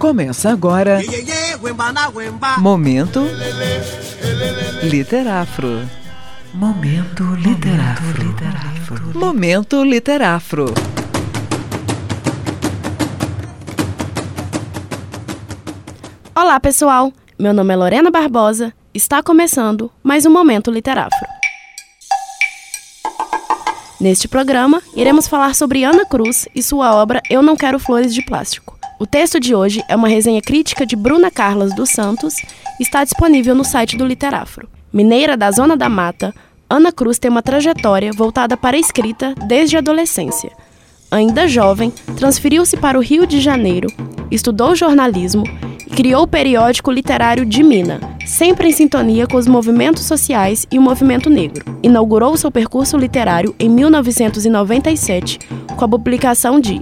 [0.00, 0.98] Começa agora.
[2.58, 3.20] Momento
[4.82, 5.86] Literafro.
[6.54, 9.12] Momento Literafro.
[9.14, 10.74] Momento Literafro.
[16.34, 17.12] Olá, pessoal.
[17.38, 18.72] Meu nome é Lorena Barbosa.
[18.94, 21.28] Está começando mais um Momento Literafro.
[24.00, 28.22] Neste programa, iremos falar sobre Ana Cruz e sua obra Eu Não Quero Flores de
[28.24, 28.79] Plástico.
[29.00, 32.34] O texto de hoje é uma resenha crítica de Bruna Carlas dos Santos
[32.78, 34.68] e está disponível no site do Literafro.
[34.92, 36.34] Mineira da Zona da Mata,
[36.68, 40.52] Ana Cruz tem uma trajetória voltada para a escrita desde a adolescência.
[41.10, 43.88] Ainda jovem, transferiu-se para o Rio de Janeiro,
[44.30, 45.44] estudou jornalismo
[45.86, 50.78] e criou o periódico literário de Mina, sempre em sintonia com os movimentos sociais e
[50.78, 51.64] o movimento negro.
[51.82, 55.38] Inaugurou seu percurso literário em 1997
[55.74, 56.74] com a publicação de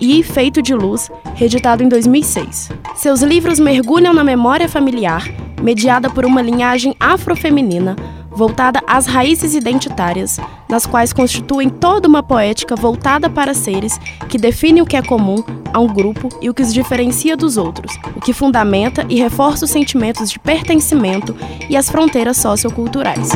[0.00, 2.70] E Feito de Luz, reeditado em 2006.
[2.94, 5.28] Seus livros mergulham na memória familiar,
[5.60, 7.96] mediada por uma linhagem afrofeminina
[8.38, 10.38] voltada às raízes identitárias,
[10.68, 15.42] nas quais constituem toda uma poética voltada para seres que definem o que é comum
[15.72, 19.64] a um grupo e o que os diferencia dos outros, o que fundamenta e reforça
[19.64, 21.34] os sentimentos de pertencimento
[21.68, 23.30] e as fronteiras socioculturais.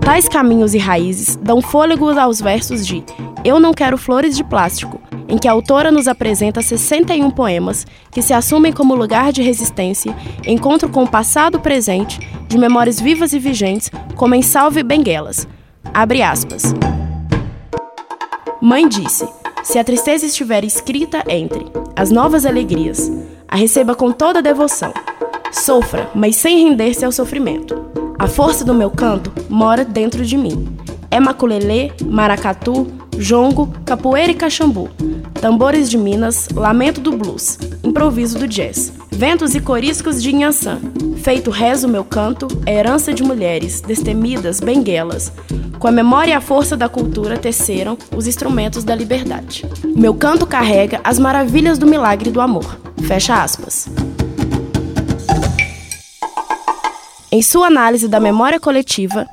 [0.00, 3.04] Tais caminhos e raízes dão fôlego aos versos de
[3.46, 8.20] Eu Não Quero Flores de Plástico, em que a autora nos apresenta 61 poemas que
[8.20, 10.12] se assumem como lugar de resistência,
[10.44, 15.46] encontro com o passado presente, de memórias vivas e vigentes, como em Salve Benguelas.
[15.94, 16.74] Abre aspas.
[18.60, 19.28] Mãe disse:
[19.62, 23.12] Se a tristeza estiver escrita entre as novas alegrias,
[23.46, 24.92] a receba com toda devoção.
[25.52, 27.86] Sofra, mas sem render-se ao sofrimento.
[28.18, 30.66] A força do meu canto mora dentro de mim.
[31.08, 34.88] É maculelê, maracatu, jongo, capoeira e caxambu,
[35.40, 40.78] tambores de Minas, lamento do blues, improviso do jazz, ventos e coriscos de Inhaçã,
[41.22, 45.32] feito rezo meu canto, herança de mulheres, destemidas, benguelas,
[45.78, 49.64] com a memória e a força da cultura teceram os instrumentos da liberdade.
[49.84, 52.78] Meu canto carrega as maravilhas do milagre do amor.
[53.06, 53.88] Fecha aspas.
[57.30, 59.26] Em sua análise da memória coletiva,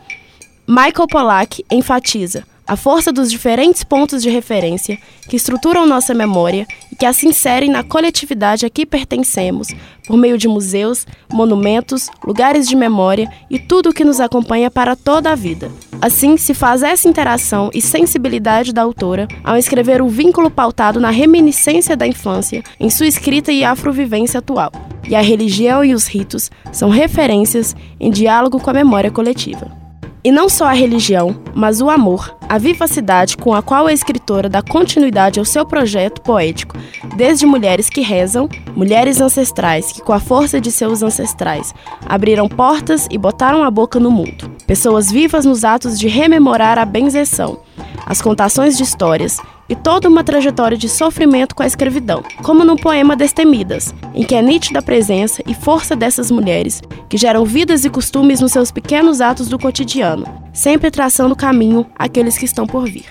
[0.68, 4.98] Michael Pollack enfatiza a força dos diferentes pontos de referência
[5.28, 9.68] que estruturam nossa memória e que assim inserem na coletividade a que pertencemos,
[10.08, 14.96] por meio de museus, monumentos, lugares de memória e tudo o que nos acompanha para
[14.96, 15.72] toda a vida.
[16.02, 21.10] Assim, se faz essa interação e sensibilidade da autora ao escrever o vínculo pautado na
[21.10, 24.72] reminiscência da infância em sua escrita e afrovivência atual.
[25.08, 29.83] E a religião e os ritos são referências em diálogo com a memória coletiva.
[30.26, 34.48] E não só a religião, mas o amor, a vivacidade com a qual a escritora
[34.48, 36.78] dá continuidade ao seu projeto poético,
[37.18, 41.76] desde mulheres que rezam, mulheres ancestrais que, com a força de seus ancestrais,
[42.06, 46.86] abriram portas e botaram a boca no mundo, pessoas vivas nos atos de rememorar a
[46.86, 47.60] benzeção,
[48.06, 52.76] as contações de histórias e toda uma trajetória de sofrimento com a escravidão, como no
[52.76, 57.86] poema Destemidas, em que é nítida a presença e força dessas mulheres que geram vidas
[57.86, 62.86] e costumes nos seus pequenos atos do cotidiano, sempre traçando caminho àqueles que estão por
[62.86, 63.06] vir.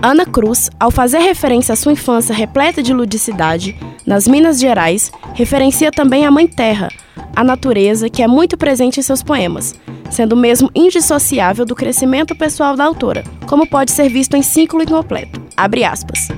[0.00, 3.76] Ana Cruz, ao fazer referência à sua infância repleta de ludicidade,
[4.06, 6.88] nas Minas Gerais, referencia também a Mãe Terra,
[7.34, 9.74] a natureza que é muito presente em seus poemas,
[10.10, 15.37] sendo mesmo indissociável do crescimento pessoal da autora, como pode ser visto em ciclo incompleto.
[15.58, 16.28] Abre aspas.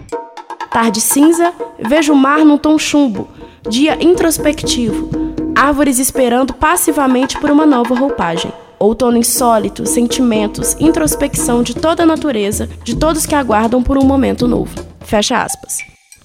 [0.72, 3.28] Tarde cinza, vejo o mar num tom chumbo,
[3.68, 5.10] dia introspectivo,
[5.54, 8.50] árvores esperando passivamente por uma nova roupagem.
[8.78, 14.48] Outono insólito, sentimentos, introspecção de toda a natureza, de todos que aguardam por um momento
[14.48, 14.74] novo.
[15.00, 15.80] Fecha aspas.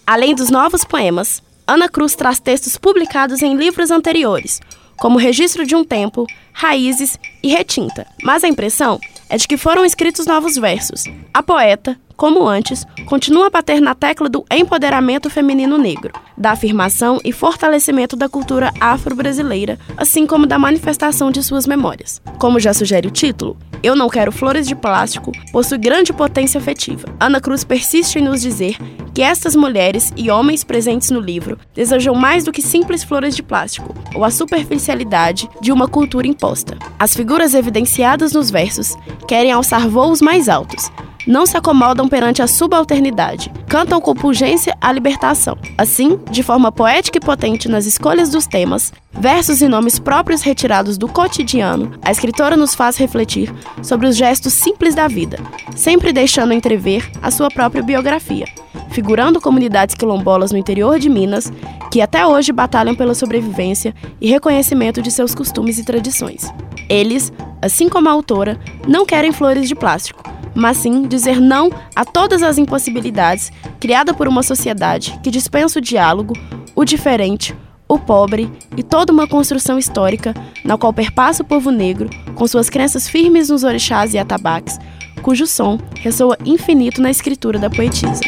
[0.07, 4.61] Além dos novos poemas, Ana Cruz traz textos publicados em livros anteriores,
[4.95, 8.07] como Registro de um Tempo, Raízes e Retinta.
[8.23, 11.03] Mas a impressão é de que foram escritos novos versos.
[11.33, 17.19] A poeta, como antes, continua a bater na tecla do empoderamento feminino negro, da afirmação
[17.23, 22.21] e fortalecimento da cultura afro-brasileira, assim como da manifestação de suas memórias.
[22.37, 27.07] Como já sugere o título, Eu Não Quero Flores de Plástico possui grande potência afetiva.
[27.19, 28.77] Ana Cruz persiste em nos dizer
[29.13, 33.41] que estas mulheres e homens presentes no livro desejam mais do que simples flores de
[33.41, 36.77] plástico ou a superficialidade de uma cultura imposta.
[36.99, 38.95] As figuras evidenciadas nos versos
[39.25, 40.91] querem alçar voos mais altos,
[41.27, 45.57] não se acomodam perante a subalternidade, cantam com pungência a libertação.
[45.77, 50.97] Assim, de forma poética e potente nas escolhas dos temas, versos e nomes próprios retirados
[50.97, 55.39] do cotidiano, a escritora nos faz refletir sobre os gestos simples da vida,
[55.75, 58.45] sempre deixando entrever a sua própria biografia,
[58.91, 61.51] figurando comunidades quilombolas no interior de Minas,
[61.91, 66.51] que até hoje batalham pela sobrevivência e reconhecimento de seus costumes e tradições.
[66.89, 67.31] Eles,
[67.61, 70.23] assim como a autora, não querem flores de plástico,
[70.55, 75.81] mas sim dizer não a todas as impossibilidades criadas por uma sociedade que dispensa o
[75.81, 76.33] diálogo,
[76.73, 77.55] o diferente,
[77.87, 82.69] o pobre e toda uma construção histórica na qual perpassa o povo negro, com suas
[82.69, 84.79] crenças firmes nos orixás e atabaques,
[85.21, 88.21] cujo som ressoa infinito na escritura da poetisa.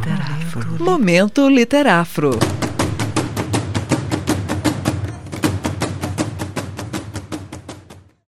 [0.80, 2.38] Momento Literáfro.